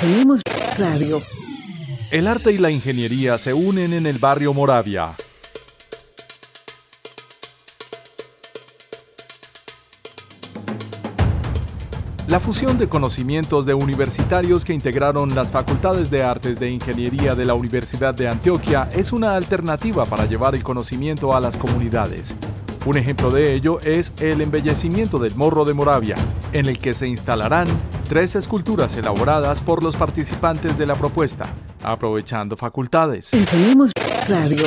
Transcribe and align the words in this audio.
Tenemos 0.00 0.42
radio. 0.76 1.22
El 2.10 2.26
arte 2.26 2.52
y 2.52 2.58
la 2.58 2.70
ingeniería 2.70 3.38
se 3.38 3.54
unen 3.54 3.94
en 3.94 4.04
el 4.06 4.18
barrio 4.18 4.52
Moravia. 4.52 5.14
La 12.28 12.40
fusión 12.40 12.76
de 12.76 12.88
conocimientos 12.88 13.64
de 13.64 13.72
universitarios 13.72 14.66
que 14.66 14.74
integraron 14.74 15.34
las 15.34 15.50
facultades 15.50 16.10
de 16.10 16.22
artes 16.22 16.60
de 16.60 16.70
ingeniería 16.70 17.34
de 17.34 17.46
la 17.46 17.54
Universidad 17.54 18.12
de 18.12 18.28
Antioquia 18.28 18.90
es 18.92 19.12
una 19.12 19.34
alternativa 19.34 20.04
para 20.04 20.26
llevar 20.26 20.54
el 20.54 20.62
conocimiento 20.62 21.34
a 21.34 21.40
las 21.40 21.56
comunidades. 21.56 22.34
Un 22.84 22.98
ejemplo 22.98 23.30
de 23.30 23.54
ello 23.54 23.80
es 23.80 24.12
el 24.20 24.42
embellecimiento 24.42 25.18
del 25.18 25.34
Morro 25.36 25.64
de 25.64 25.74
Moravia, 25.74 26.16
en 26.52 26.66
el 26.66 26.78
que 26.78 26.92
se 26.92 27.08
instalarán 27.08 27.66
tres 28.06 28.36
esculturas 28.36 28.96
elaboradas 28.96 29.60
por 29.60 29.82
los 29.82 29.96
participantes 29.96 30.78
de 30.78 30.86
la 30.86 30.94
propuesta, 30.94 31.46
aprovechando 31.82 32.56
facultades. 32.56 33.30
Tenemos 33.30 33.90
radio. 34.28 34.64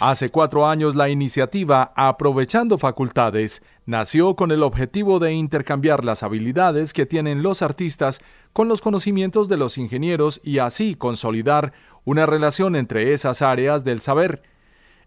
Hace 0.00 0.28
cuatro 0.28 0.68
años 0.68 0.94
la 0.94 1.08
iniciativa 1.08 1.92
Aprovechando 1.96 2.78
Facultades 2.78 3.62
nació 3.84 4.36
con 4.36 4.52
el 4.52 4.62
objetivo 4.62 5.18
de 5.18 5.32
intercambiar 5.32 6.04
las 6.04 6.22
habilidades 6.22 6.92
que 6.92 7.04
tienen 7.04 7.42
los 7.42 7.62
artistas 7.62 8.20
con 8.52 8.68
los 8.68 8.80
conocimientos 8.80 9.48
de 9.48 9.56
los 9.56 9.76
ingenieros 9.76 10.40
y 10.44 10.58
así 10.58 10.94
consolidar 10.94 11.72
una 12.04 12.26
relación 12.26 12.76
entre 12.76 13.12
esas 13.12 13.42
áreas 13.42 13.82
del 13.82 14.00
saber. 14.00 14.42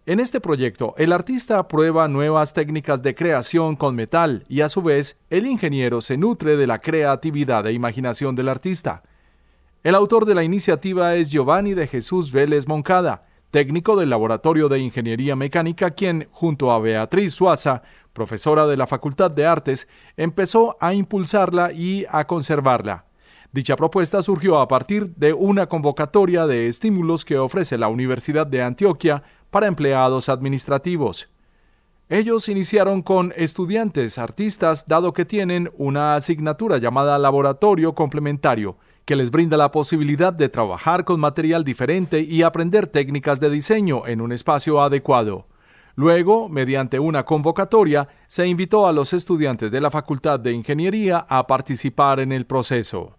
En 0.04 0.18
este 0.18 0.40
proyecto, 0.40 0.94
el 0.98 1.12
artista 1.12 1.68
prueba 1.68 2.08
nuevas 2.08 2.54
técnicas 2.54 3.02
de 3.02 3.14
creación 3.14 3.76
con 3.76 3.94
metal 3.94 4.42
y 4.48 4.62
a 4.62 4.68
su 4.68 4.82
vez 4.82 5.20
el 5.30 5.46
ingeniero 5.46 6.00
se 6.00 6.16
nutre 6.16 6.56
de 6.56 6.66
la 6.66 6.80
creatividad 6.80 7.64
e 7.68 7.72
imaginación 7.72 8.34
del 8.34 8.48
artista. 8.48 9.04
El 9.84 9.94
autor 9.94 10.24
de 10.24 10.34
la 10.34 10.42
iniciativa 10.42 11.14
es 11.14 11.30
Giovanni 11.30 11.74
de 11.74 11.86
Jesús 11.86 12.32
Vélez 12.32 12.66
Moncada, 12.66 13.22
técnico 13.52 13.94
del 13.94 14.10
Laboratorio 14.10 14.68
de 14.68 14.80
Ingeniería 14.80 15.36
Mecánica, 15.36 15.92
quien, 15.92 16.26
junto 16.32 16.72
a 16.72 16.80
Beatriz 16.80 17.34
Suaza, 17.34 17.82
profesora 18.12 18.66
de 18.66 18.76
la 18.76 18.88
Facultad 18.88 19.30
de 19.30 19.46
Artes, 19.46 19.86
empezó 20.16 20.76
a 20.80 20.94
impulsarla 20.94 21.72
y 21.72 22.06
a 22.10 22.24
conservarla. 22.24 23.04
Dicha 23.52 23.76
propuesta 23.76 24.22
surgió 24.22 24.58
a 24.58 24.66
partir 24.66 25.14
de 25.14 25.34
una 25.34 25.66
convocatoria 25.68 26.46
de 26.46 26.68
estímulos 26.68 27.24
que 27.24 27.36
ofrece 27.36 27.76
la 27.76 27.88
Universidad 27.88 28.46
de 28.46 28.62
Antioquia 28.62 29.22
para 29.52 29.66
empleados 29.66 30.30
administrativos. 30.30 31.28
Ellos 32.08 32.48
iniciaron 32.48 33.02
con 33.02 33.34
estudiantes 33.36 34.16
artistas 34.18 34.88
dado 34.88 35.12
que 35.12 35.26
tienen 35.26 35.70
una 35.76 36.16
asignatura 36.16 36.78
llamada 36.78 37.18
laboratorio 37.18 37.94
complementario, 37.94 38.78
que 39.04 39.14
les 39.14 39.30
brinda 39.30 39.58
la 39.58 39.70
posibilidad 39.70 40.32
de 40.32 40.48
trabajar 40.48 41.04
con 41.04 41.20
material 41.20 41.64
diferente 41.64 42.20
y 42.20 42.42
aprender 42.42 42.86
técnicas 42.86 43.40
de 43.40 43.50
diseño 43.50 44.06
en 44.06 44.22
un 44.22 44.32
espacio 44.32 44.80
adecuado. 44.80 45.46
Luego, 45.96 46.48
mediante 46.48 46.98
una 46.98 47.24
convocatoria, 47.24 48.08
se 48.28 48.46
invitó 48.46 48.86
a 48.86 48.92
los 48.92 49.12
estudiantes 49.12 49.70
de 49.70 49.82
la 49.82 49.90
Facultad 49.90 50.40
de 50.40 50.52
Ingeniería 50.52 51.26
a 51.28 51.46
participar 51.46 52.20
en 52.20 52.32
el 52.32 52.46
proceso. 52.46 53.18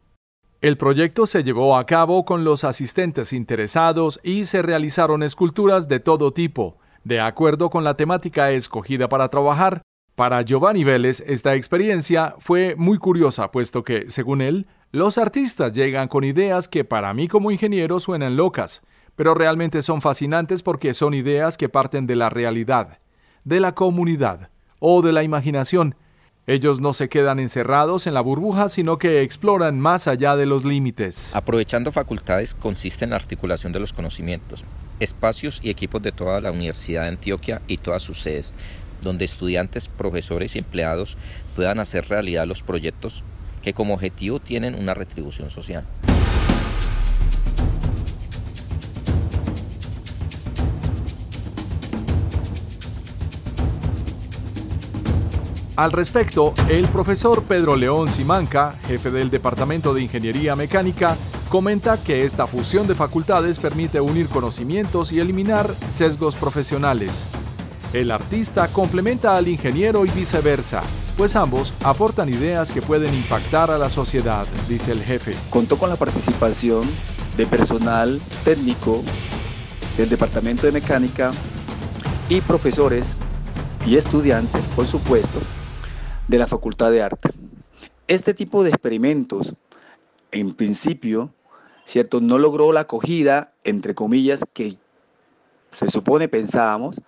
El 0.63 0.77
proyecto 0.77 1.25
se 1.25 1.43
llevó 1.43 1.75
a 1.75 1.85
cabo 1.85 2.23
con 2.23 2.45
los 2.45 2.63
asistentes 2.63 3.33
interesados 3.33 4.21
y 4.23 4.45
se 4.45 4.61
realizaron 4.61 5.21
esculturas 5.21 5.89
de 5.89 5.99
todo 5.99 6.31
tipo, 6.31 6.77
de 7.03 7.19
acuerdo 7.19 7.69
con 7.69 7.83
la 7.83 7.97
temática 7.97 8.49
escogida 8.49 9.09
para 9.09 9.27
trabajar. 9.27 9.81
Para 10.15 10.41
Giovanni 10.41 10.85
Vélez, 10.85 11.21
esta 11.27 11.55
experiencia 11.55 12.35
fue 12.37 12.75
muy 12.77 12.97
curiosa, 12.97 13.51
puesto 13.51 13.83
que, 13.83 14.09
según 14.09 14.39
él, 14.39 14.65
los 14.93 15.17
artistas 15.17 15.73
llegan 15.73 16.07
con 16.07 16.23
ideas 16.23 16.69
que 16.69 16.85
para 16.85 17.13
mí 17.13 17.27
como 17.27 17.51
ingeniero 17.51 17.99
suenan 17.99 18.37
locas, 18.37 18.83
pero 19.17 19.33
realmente 19.33 19.81
son 19.81 19.99
fascinantes 19.99 20.63
porque 20.63 20.93
son 20.93 21.13
ideas 21.13 21.57
que 21.57 21.67
parten 21.67 22.07
de 22.07 22.15
la 22.15 22.29
realidad, 22.29 22.99
de 23.43 23.59
la 23.59 23.75
comunidad 23.75 24.49
o 24.79 25.01
de 25.01 25.11
la 25.11 25.23
imaginación. 25.23 25.95
Ellos 26.45 26.81
no 26.81 26.91
se 26.91 27.07
quedan 27.07 27.39
encerrados 27.39 28.05
en 28.05 28.13
la 28.13 28.19
burbuja, 28.19 28.67
sino 28.67 28.97
que 28.97 29.21
exploran 29.21 29.79
más 29.79 30.09
allá 30.09 30.35
de 30.35 30.45
los 30.45 30.65
límites. 30.65 31.33
Aprovechando 31.33 31.93
facultades 31.93 32.53
consiste 32.53 33.05
en 33.05 33.11
la 33.11 33.15
articulación 33.15 33.71
de 33.71 33.79
los 33.79 33.93
conocimientos, 33.93 34.65
espacios 34.99 35.61
y 35.63 35.69
equipos 35.69 36.01
de 36.01 36.11
toda 36.11 36.41
la 36.41 36.51
Universidad 36.51 37.03
de 37.03 37.09
Antioquia 37.09 37.61
y 37.67 37.77
todas 37.77 38.03
sus 38.03 38.19
sedes, 38.19 38.53
donde 39.01 39.23
estudiantes, 39.23 39.87
profesores 39.87 40.57
y 40.57 40.59
empleados 40.59 41.17
puedan 41.55 41.79
hacer 41.79 42.09
realidad 42.09 42.45
los 42.45 42.61
proyectos 42.61 43.23
que 43.61 43.73
como 43.73 43.93
objetivo 43.93 44.41
tienen 44.41 44.75
una 44.75 44.93
retribución 44.93 45.49
social. 45.49 45.85
Al 55.75 55.91
respecto, 55.91 56.53
el 56.69 56.87
profesor 56.87 57.41
Pedro 57.41 57.75
León 57.75 58.07
Simanca, 58.07 58.75
jefe 58.87 59.09
del 59.09 59.31
Departamento 59.31 59.91
de 59.95 60.03
Ingeniería 60.03 60.55
Mecánica, 60.55 61.17
comenta 61.49 61.97
que 61.97 62.25
esta 62.25 62.45
fusión 62.45 62.85
de 62.85 62.93
facultades 62.93 63.57
permite 63.57 63.99
unir 63.99 64.27
conocimientos 64.27 65.11
y 65.11 65.19
eliminar 65.19 65.73
sesgos 65.89 66.35
profesionales. 66.35 67.25
El 67.91 68.11
artista 68.11 68.67
complementa 68.67 69.35
al 69.35 69.47
ingeniero 69.47 70.05
y 70.05 70.11
viceversa, 70.11 70.81
pues 71.17 71.35
ambos 71.35 71.73
aportan 71.83 72.29
ideas 72.29 72.71
que 72.71 72.83
pueden 72.83 73.11
impactar 73.15 73.71
a 73.71 73.79
la 73.79 73.89
sociedad, 73.89 74.45
dice 74.69 74.91
el 74.91 75.01
jefe. 75.01 75.35
Contó 75.49 75.79
con 75.79 75.89
la 75.89 75.95
participación 75.95 76.87
de 77.35 77.47
personal 77.47 78.21
técnico 78.45 79.01
del 79.97 80.09
Departamento 80.09 80.67
de 80.67 80.71
Mecánica 80.71 81.31
y 82.29 82.41
profesores 82.41 83.17
y 83.87 83.95
estudiantes, 83.95 84.67
por 84.67 84.85
supuesto, 84.85 85.39
de 86.27 86.37
la 86.37 86.47
Facultad 86.47 86.91
de 86.91 87.01
Arte. 87.01 87.29
Este 88.07 88.33
tipo 88.33 88.63
de 88.63 88.69
experimentos, 88.69 89.53
en 90.31 90.53
principio, 90.53 91.33
¿cierto? 91.85 92.21
No 92.21 92.37
logró 92.37 92.71
la 92.71 92.81
acogida, 92.81 93.53
entre 93.63 93.95
comillas, 93.95 94.43
que 94.53 94.77
se 95.71 95.89
supone 95.89 96.27
pensábamos 96.27 97.01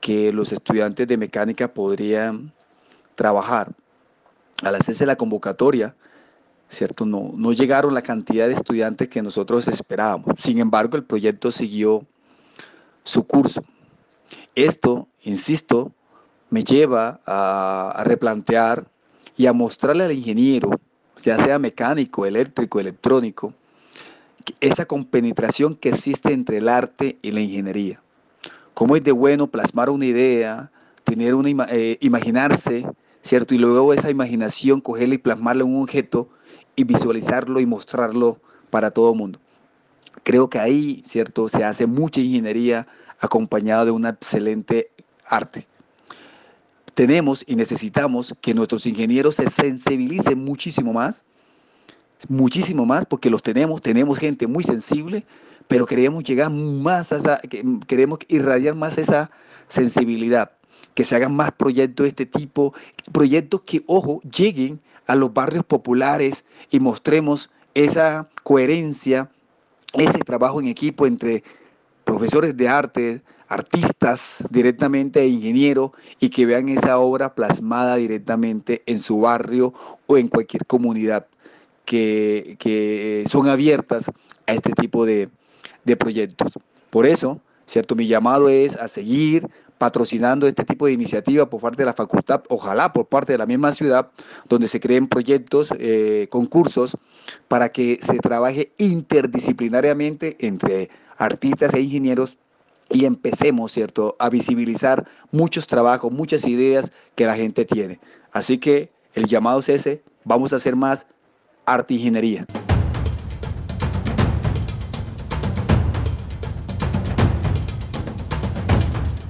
que 0.00 0.32
los 0.32 0.52
estudiantes 0.52 1.08
de 1.08 1.16
mecánica 1.16 1.72
podrían 1.72 2.52
trabajar. 3.14 3.72
Al 4.62 4.74
hacerse 4.74 5.06
la 5.06 5.16
convocatoria, 5.16 5.94
¿cierto? 6.68 7.06
No, 7.06 7.30
no 7.34 7.52
llegaron 7.52 7.94
la 7.94 8.02
cantidad 8.02 8.46
de 8.46 8.54
estudiantes 8.54 9.08
que 9.08 9.22
nosotros 9.22 9.66
esperábamos. 9.68 10.34
Sin 10.38 10.58
embargo, 10.58 10.96
el 10.96 11.04
proyecto 11.04 11.50
siguió 11.50 12.06
su 13.04 13.24
curso. 13.24 13.62
Esto, 14.54 15.08
insisto, 15.22 15.92
me 16.50 16.64
lleva 16.64 17.20
a, 17.26 18.02
replantear 18.04 18.86
y 19.36 19.46
a 19.46 19.52
mostrarle 19.52 20.04
al 20.04 20.12
ingeniero, 20.12 20.70
ya 21.22 21.36
sea 21.36 21.58
mecánico, 21.58 22.26
eléctrico, 22.26 22.80
electrónico, 22.80 23.52
esa 24.60 24.86
compenetración 24.86 25.76
que 25.76 25.90
existe 25.90 26.32
entre 26.32 26.58
el 26.58 26.68
arte 26.68 27.18
y 27.22 27.32
la 27.32 27.40
ingeniería. 27.40 28.00
Cómo 28.74 28.96
es 28.96 29.04
de 29.04 29.12
bueno 29.12 29.48
plasmar 29.48 29.90
una 29.90 30.06
idea, 30.06 30.70
tener 31.04 31.34
una, 31.34 31.66
eh, 31.70 31.98
imaginarse, 32.00 32.86
¿cierto? 33.22 33.54
Y 33.54 33.58
luego 33.58 33.92
esa 33.92 34.10
imaginación 34.10 34.80
cogerla 34.80 35.14
y 35.14 35.18
plasmarla 35.18 35.64
en 35.64 35.74
un 35.74 35.82
objeto 35.82 36.28
y 36.76 36.84
visualizarlo 36.84 37.60
y 37.60 37.66
mostrarlo 37.66 38.40
para 38.70 38.90
todo 38.90 39.12
el 39.12 39.18
mundo. 39.18 39.38
Creo 40.22 40.48
que 40.48 40.58
ahí, 40.58 41.02
¿cierto? 41.04 41.48
Se 41.48 41.64
hace 41.64 41.86
mucha 41.86 42.20
ingeniería 42.20 42.86
acompañada 43.20 43.84
de 43.84 43.90
una 43.90 44.10
excelente 44.10 44.90
arte. 45.26 45.67
Tenemos 46.98 47.44
y 47.46 47.54
necesitamos 47.54 48.34
que 48.40 48.52
nuestros 48.54 48.84
ingenieros 48.84 49.36
se 49.36 49.48
sensibilicen 49.48 50.44
muchísimo 50.44 50.92
más, 50.92 51.24
muchísimo 52.28 52.84
más, 52.86 53.06
porque 53.06 53.30
los 53.30 53.40
tenemos, 53.40 53.80
tenemos 53.80 54.18
gente 54.18 54.48
muy 54.48 54.64
sensible, 54.64 55.24
pero 55.68 55.86
queremos 55.86 56.24
llegar 56.24 56.50
más 56.50 57.12
a 57.12 57.18
esa, 57.18 57.40
queremos 57.86 58.18
irradiar 58.26 58.74
más 58.74 58.98
esa 58.98 59.30
sensibilidad 59.68 60.50
que 60.94 61.04
se 61.04 61.14
hagan 61.14 61.36
más 61.36 61.52
proyectos 61.52 62.02
de 62.02 62.08
este 62.08 62.26
tipo, 62.26 62.74
proyectos 63.12 63.60
que, 63.60 63.84
ojo, 63.86 64.20
lleguen 64.22 64.80
a 65.06 65.14
los 65.14 65.32
barrios 65.32 65.64
populares 65.64 66.44
y 66.68 66.80
mostremos 66.80 67.48
esa 67.74 68.28
coherencia, 68.42 69.30
ese 69.92 70.18
trabajo 70.18 70.60
en 70.60 70.66
equipo 70.66 71.06
entre 71.06 71.44
profesores 72.02 72.56
de 72.56 72.68
arte, 72.68 73.22
artistas 73.48 74.44
directamente 74.50 75.20
e 75.20 75.28
ingenieros 75.28 75.90
y 76.20 76.28
que 76.28 76.46
vean 76.46 76.68
esa 76.68 76.98
obra 76.98 77.34
plasmada 77.34 77.96
directamente 77.96 78.82
en 78.86 79.00
su 79.00 79.20
barrio 79.20 79.72
o 80.06 80.18
en 80.18 80.28
cualquier 80.28 80.66
comunidad 80.66 81.26
que, 81.84 82.56
que 82.58 83.24
son 83.28 83.48
abiertas 83.48 84.10
a 84.46 84.52
este 84.52 84.72
tipo 84.72 85.06
de, 85.06 85.30
de 85.84 85.96
proyectos. 85.96 86.52
Por 86.90 87.06
eso, 87.06 87.40
¿cierto? 87.66 87.94
Mi 87.96 88.06
llamado 88.06 88.48
es 88.48 88.76
a 88.76 88.88
seguir 88.88 89.48
patrocinando 89.78 90.46
este 90.46 90.64
tipo 90.64 90.86
de 90.86 90.92
iniciativa 90.92 91.48
por 91.48 91.60
parte 91.60 91.82
de 91.82 91.86
la 91.86 91.94
facultad, 91.94 92.42
ojalá 92.48 92.92
por 92.92 93.06
parte 93.06 93.32
de 93.32 93.38
la 93.38 93.46
misma 93.46 93.72
ciudad, 93.72 94.10
donde 94.48 94.68
se 94.68 94.80
creen 94.80 95.06
proyectos, 95.06 95.72
eh, 95.78 96.26
concursos, 96.30 96.96
para 97.46 97.70
que 97.70 97.98
se 98.02 98.18
trabaje 98.18 98.72
interdisciplinariamente 98.78 100.36
entre 100.40 100.90
artistas 101.16 101.72
e 101.74 101.80
ingenieros 101.80 102.38
y 102.90 103.04
empecemos, 103.04 103.72
¿cierto?, 103.72 104.16
a 104.18 104.30
visibilizar 104.30 105.06
muchos 105.30 105.66
trabajos, 105.66 106.12
muchas 106.12 106.46
ideas 106.46 106.92
que 107.14 107.26
la 107.26 107.36
gente 107.36 107.64
tiene. 107.64 108.00
Así 108.32 108.58
que 108.58 108.90
el 109.14 109.26
llamado 109.26 109.60
es 109.60 109.68
ese, 109.68 110.02
vamos 110.24 110.52
a 110.52 110.56
hacer 110.56 110.76
más 110.76 111.06
arte 111.66 111.94
ingeniería. 111.94 112.46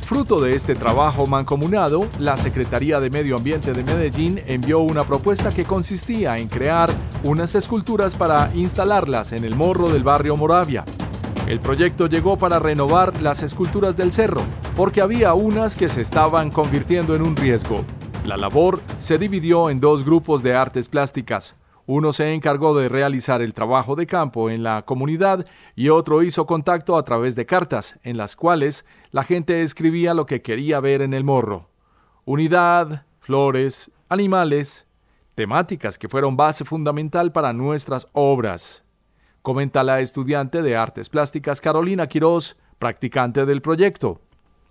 Fruto 0.09 0.41
de 0.41 0.57
este 0.57 0.75
trabajo 0.75 1.27
mancomunado, 1.27 2.09
la 2.19 2.37
Secretaría 2.39 2.99
de 2.99 3.11
Medio 3.11 3.37
Ambiente 3.37 3.73
de 3.73 3.85
Medellín 3.85 4.41
envió 4.47 4.81
una 4.81 5.05
propuesta 5.05 5.51
que 5.51 5.65
consistía 5.65 6.39
en 6.39 6.49
crear 6.49 6.91
unas 7.25 7.55
esculturas 7.55 8.15
para 8.15 8.51
instalarlas 8.55 9.33
en 9.33 9.45
el 9.45 9.55
morro 9.55 9.91
del 9.91 10.03
barrio 10.03 10.37
Moravia. 10.37 10.85
El 11.49 11.61
proyecto 11.61 12.09
llegó 12.09 12.37
para 12.37 12.59
renovar 12.59 13.23
las 13.23 13.43
esculturas 13.43 13.97
del 13.97 14.13
cerro, 14.13 14.43
porque 14.77 15.01
había 15.01 15.33
unas 15.33 15.77
que 15.77 15.89
se 15.89 16.03
estaban 16.03 16.51
convirtiendo 16.51 17.15
en 17.15 17.23
un 17.23 17.35
riesgo. 17.35 17.87
La 18.27 18.37
labor 18.37 18.83
se 19.01 19.17
dividió 19.17 19.71
en 19.71 19.81
dos 19.81 20.05
grupos 20.05 20.43
de 20.43 20.55
artes 20.55 20.91
plásticas. 20.91 21.57
Uno 21.87 22.13
se 22.13 22.35
encargó 22.35 22.77
de 22.77 22.91
realizar 22.91 23.41
el 23.41 23.55
trabajo 23.55 23.97
de 23.97 24.07
campo 24.07 24.51
en 24.51 24.63
la 24.63 24.83
comunidad 24.83 25.47
y 25.75 25.89
otro 25.89 26.23
hizo 26.23 26.47
contacto 26.47 26.99
a 26.99 27.03
través 27.03 27.35
de 27.35 27.47
cartas, 27.47 27.99
en 28.03 28.19
las 28.19 28.37
cuales 28.37 28.85
la 29.11 29.25
gente 29.25 29.63
escribía 29.63 30.13
lo 30.13 30.27
que 30.27 30.43
quería 30.43 30.81
ver 30.81 31.01
en 31.01 31.15
el 31.15 31.25
morro. 31.25 31.71
Unidad, 32.27 33.07
flores, 33.21 33.91
animales, 34.11 34.87
temáticas 35.35 35.97
que 35.97 36.11
fueron 36.11 36.37
base 36.37 36.67
fundamental 36.67 37.33
para 37.33 37.55
nuestras 37.55 38.07
obras 38.13 38.83
comenta 39.43 39.83
la 39.83 40.01
estudiante 40.01 40.63
de 40.63 40.77
Artes 40.77 41.09
Plásticas 41.09 41.61
Carolina 41.61 42.07
Quiroz, 42.07 42.57
practicante 42.79 43.47
del 43.47 43.63
proyecto. 43.63 44.21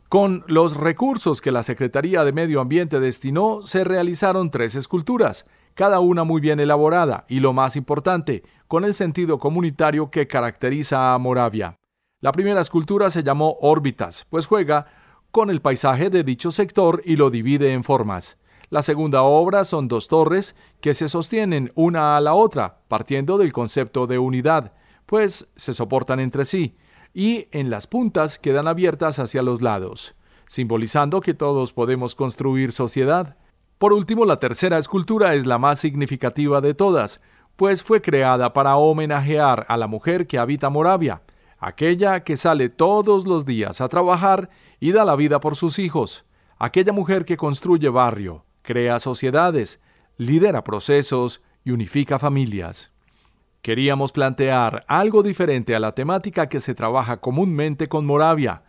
Con 0.09 0.45
los 0.47 0.77
recursos 0.77 1.41
que 1.41 1.51
la 1.51 1.63
Secretaría 1.63 2.23
de 2.23 2.31
Medio 2.31 2.61
Ambiente 2.61 2.99
destinó, 2.99 3.65
se 3.65 3.83
realizaron 3.83 4.51
tres 4.51 4.75
esculturas, 4.75 5.45
cada 5.73 5.99
una 5.99 6.23
muy 6.23 6.39
bien 6.39 6.59
elaborada 6.59 7.25
y 7.27 7.41
lo 7.41 7.51
más 7.51 7.75
importante, 7.75 8.43
con 8.67 8.85
el 8.85 8.93
sentido 8.93 9.37
comunitario 9.37 10.09
que 10.09 10.27
caracteriza 10.27 11.13
a 11.13 11.17
Moravia. 11.17 11.75
La 12.21 12.31
primera 12.31 12.61
escultura 12.61 13.09
se 13.09 13.21
llamó 13.21 13.57
Órbitas, 13.61 14.25
pues 14.29 14.47
juega 14.47 14.87
con 15.31 15.49
el 15.49 15.61
paisaje 15.61 16.09
de 16.09 16.23
dicho 16.23 16.51
sector 16.51 17.01
y 17.05 17.15
lo 17.15 17.29
divide 17.29 17.73
en 17.73 17.83
formas. 17.83 18.37
La 18.69 18.83
segunda 18.83 19.21
obra 19.23 19.63
son 19.63 19.87
dos 19.87 20.09
torres 20.09 20.55
que 20.81 20.93
se 20.93 21.07
sostienen 21.07 21.71
una 21.75 22.17
a 22.17 22.21
la 22.21 22.33
otra, 22.33 22.79
partiendo 22.89 23.37
del 23.37 23.53
concepto 23.53 24.07
de 24.07 24.19
unidad, 24.19 24.73
pues 25.05 25.47
se 25.55 25.73
soportan 25.73 26.19
entre 26.19 26.43
sí, 26.43 26.75
y 27.13 27.47
en 27.51 27.69
las 27.69 27.87
puntas 27.87 28.37
quedan 28.37 28.67
abiertas 28.67 29.19
hacia 29.19 29.41
los 29.41 29.61
lados, 29.61 30.15
simbolizando 30.47 31.21
que 31.21 31.33
todos 31.33 31.71
podemos 31.71 32.13
construir 32.13 32.73
sociedad. 32.73 33.37
Por 33.77 33.93
último, 33.93 34.25
la 34.25 34.39
tercera 34.39 34.77
escultura 34.77 35.33
es 35.35 35.45
la 35.45 35.57
más 35.57 35.79
significativa 35.79 36.59
de 36.59 36.73
todas, 36.73 37.21
pues 37.55 37.83
fue 37.83 38.01
creada 38.01 38.51
para 38.51 38.75
homenajear 38.75 39.65
a 39.69 39.77
la 39.77 39.87
mujer 39.87 40.27
que 40.27 40.39
habita 40.39 40.69
Moravia, 40.69 41.21
aquella 41.57 42.25
que 42.25 42.35
sale 42.35 42.67
todos 42.67 43.25
los 43.25 43.45
días 43.45 43.79
a 43.79 43.87
trabajar 43.87 44.49
y 44.81 44.91
da 44.91 45.05
la 45.05 45.15
vida 45.15 45.39
por 45.39 45.55
sus 45.55 45.79
hijos, 45.79 46.25
aquella 46.59 46.91
mujer 46.91 47.23
que 47.23 47.37
construye 47.37 47.87
barrio, 47.89 48.43
crea 48.67 48.99
sociedades, 48.99 49.79
lidera 50.17 50.65
procesos 50.65 51.41
y 51.63 51.71
unifica 51.71 52.19
familias. 52.19 52.91
Queríamos 53.61 54.11
plantear 54.11 54.83
algo 54.89 55.23
diferente 55.23 55.73
a 55.73 55.79
la 55.79 55.93
temática 55.93 56.49
que 56.49 56.59
se 56.59 56.75
trabaja 56.75 57.21
comúnmente 57.21 57.87
con 57.87 58.05
Moravia, 58.05 58.63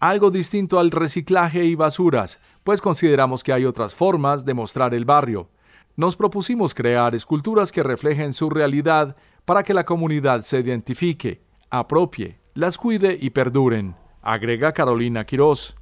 algo 0.00 0.30
distinto 0.30 0.80
al 0.80 0.90
reciclaje 0.90 1.66
y 1.66 1.74
basuras, 1.74 2.40
pues 2.64 2.80
consideramos 2.80 3.44
que 3.44 3.52
hay 3.52 3.66
otras 3.66 3.94
formas 3.94 4.46
de 4.46 4.54
mostrar 4.54 4.94
el 4.94 5.04
barrio. 5.04 5.50
Nos 5.96 6.16
propusimos 6.16 6.74
crear 6.74 7.14
esculturas 7.14 7.72
que 7.72 7.82
reflejen 7.82 8.32
su 8.32 8.48
realidad 8.48 9.16
para 9.44 9.62
que 9.62 9.74
la 9.74 9.84
comunidad 9.84 10.40
se 10.40 10.60
identifique, 10.60 11.42
apropie, 11.68 12.38
las 12.54 12.78
cuide 12.78 13.18
y 13.20 13.30
perduren, 13.30 13.96
agrega 14.22 14.72
Carolina 14.72 15.26
Quirós. 15.26 15.76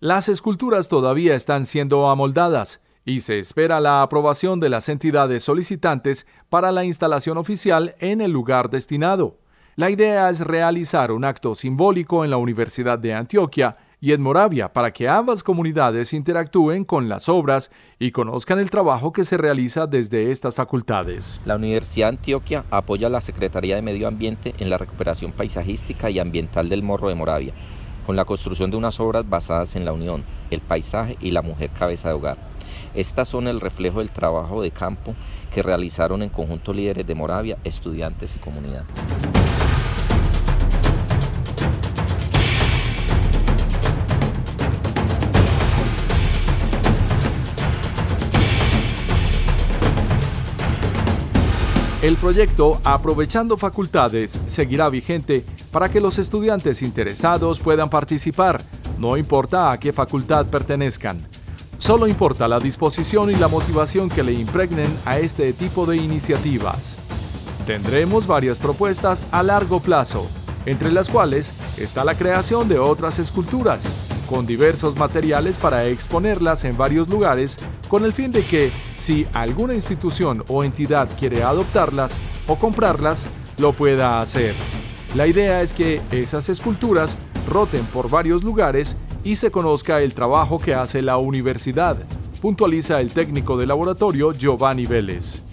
Las 0.00 0.28
esculturas 0.28 0.88
todavía 0.88 1.36
están 1.36 1.64
siendo 1.64 2.10
amoldadas 2.10 2.80
y 3.08 3.22
se 3.22 3.38
espera 3.38 3.80
la 3.80 4.02
aprobación 4.02 4.60
de 4.60 4.68
las 4.68 4.90
entidades 4.90 5.42
solicitantes 5.42 6.26
para 6.50 6.70
la 6.72 6.84
instalación 6.84 7.38
oficial 7.38 7.94
en 8.00 8.20
el 8.20 8.32
lugar 8.32 8.68
destinado. 8.68 9.38
La 9.76 9.88
idea 9.88 10.28
es 10.28 10.40
realizar 10.40 11.10
un 11.10 11.24
acto 11.24 11.54
simbólico 11.54 12.22
en 12.22 12.30
la 12.30 12.36
Universidad 12.36 12.98
de 12.98 13.14
Antioquia 13.14 13.76
y 13.98 14.12
en 14.12 14.20
Moravia 14.20 14.70
para 14.70 14.92
que 14.92 15.08
ambas 15.08 15.42
comunidades 15.42 16.12
interactúen 16.12 16.84
con 16.84 17.08
las 17.08 17.30
obras 17.30 17.70
y 17.98 18.10
conozcan 18.10 18.58
el 18.58 18.68
trabajo 18.68 19.10
que 19.10 19.24
se 19.24 19.38
realiza 19.38 19.86
desde 19.86 20.30
estas 20.30 20.54
facultades. 20.54 21.40
La 21.46 21.56
Universidad 21.56 22.08
de 22.08 22.18
Antioquia 22.18 22.66
apoya 22.70 23.06
a 23.06 23.10
la 23.10 23.22
Secretaría 23.22 23.76
de 23.76 23.82
Medio 23.82 24.06
Ambiente 24.06 24.54
en 24.58 24.68
la 24.68 24.76
recuperación 24.76 25.32
paisajística 25.32 26.10
y 26.10 26.18
ambiental 26.18 26.68
del 26.68 26.82
Morro 26.82 27.08
de 27.08 27.14
Moravia, 27.14 27.54
con 28.04 28.16
la 28.16 28.26
construcción 28.26 28.70
de 28.70 28.76
unas 28.76 29.00
obras 29.00 29.26
basadas 29.26 29.76
en 29.76 29.86
la 29.86 29.94
unión, 29.94 30.24
el 30.50 30.60
paisaje 30.60 31.16
y 31.22 31.30
la 31.30 31.40
mujer 31.40 31.70
cabeza 31.70 32.08
de 32.08 32.14
hogar. 32.14 32.47
Estas 32.94 33.28
son 33.28 33.48
el 33.48 33.60
reflejo 33.60 33.98
del 34.00 34.10
trabajo 34.10 34.62
de 34.62 34.70
campo 34.70 35.14
que 35.52 35.62
realizaron 35.62 36.22
en 36.22 36.28
conjunto 36.28 36.72
líderes 36.72 37.06
de 37.06 37.14
Moravia, 37.14 37.58
estudiantes 37.64 38.36
y 38.36 38.38
comunidad. 38.38 38.84
El 52.00 52.14
proyecto 52.14 52.80
Aprovechando 52.84 53.56
Facultades 53.56 54.38
seguirá 54.46 54.88
vigente 54.88 55.44
para 55.72 55.88
que 55.88 56.00
los 56.00 56.18
estudiantes 56.18 56.80
interesados 56.80 57.58
puedan 57.58 57.90
participar, 57.90 58.62
no 58.98 59.16
importa 59.16 59.72
a 59.72 59.80
qué 59.80 59.92
facultad 59.92 60.46
pertenezcan. 60.46 61.18
Solo 61.78 62.08
importa 62.08 62.48
la 62.48 62.58
disposición 62.58 63.30
y 63.30 63.34
la 63.34 63.46
motivación 63.46 64.08
que 64.08 64.24
le 64.24 64.32
impregnen 64.32 64.94
a 65.04 65.18
este 65.18 65.52
tipo 65.52 65.86
de 65.86 65.96
iniciativas. 65.96 66.96
Tendremos 67.66 68.26
varias 68.26 68.58
propuestas 68.58 69.22
a 69.30 69.42
largo 69.44 69.80
plazo, 69.80 70.26
entre 70.66 70.90
las 70.90 71.08
cuales 71.08 71.52
está 71.78 72.04
la 72.04 72.16
creación 72.16 72.68
de 72.68 72.80
otras 72.80 73.20
esculturas, 73.20 73.88
con 74.28 74.44
diversos 74.44 74.96
materiales 74.96 75.56
para 75.56 75.86
exponerlas 75.86 76.64
en 76.64 76.76
varios 76.76 77.08
lugares, 77.08 77.58
con 77.88 78.04
el 78.04 78.12
fin 78.12 78.32
de 78.32 78.42
que, 78.42 78.70
si 78.96 79.26
alguna 79.32 79.74
institución 79.74 80.44
o 80.48 80.64
entidad 80.64 81.08
quiere 81.18 81.44
adoptarlas 81.44 82.12
o 82.48 82.56
comprarlas, 82.58 83.24
lo 83.56 83.72
pueda 83.72 84.20
hacer. 84.20 84.54
La 85.14 85.26
idea 85.26 85.62
es 85.62 85.72
que 85.74 86.02
esas 86.10 86.48
esculturas 86.48 87.16
roten 87.48 87.84
por 87.86 88.10
varios 88.10 88.44
lugares 88.44 88.94
y 89.24 89.36
se 89.36 89.50
conozca 89.50 90.00
el 90.00 90.14
trabajo 90.14 90.58
que 90.58 90.74
hace 90.74 91.02
la 91.02 91.18
universidad, 91.18 91.96
puntualiza 92.40 93.00
el 93.00 93.12
técnico 93.12 93.56
de 93.56 93.66
laboratorio 93.66 94.32
Giovanni 94.32 94.86
Vélez. 94.86 95.47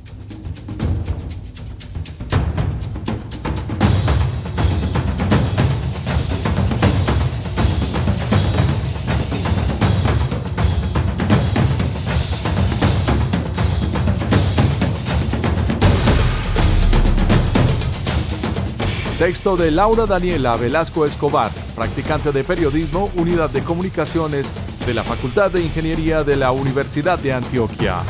Texto 19.18 19.56
de 19.56 19.72
Laura 19.72 20.06
Daniela 20.06 20.58
Velasco 20.58 21.06
Escobar, 21.06 21.50
practicante 21.74 22.34
de 22.34 22.44
periodismo, 22.44 23.10
unidad 23.16 23.50
de 23.50 23.62
comunicaciones 23.62 24.52
de 24.86 24.94
la 24.94 25.04
Facultad 25.04 25.50
de 25.52 25.62
Ingeniería 25.62 26.26
de 26.26 26.36
la 26.36 26.52
Universidad 26.52 27.18
de 27.18 27.32
Antioquia. 27.32 28.04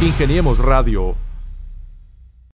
Ingeniemos 0.00 0.60
Radio 0.60 1.14